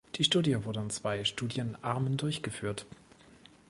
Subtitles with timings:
[0.15, 2.87] Die Studie wurde in zwei Studien-Armen durchgeführt.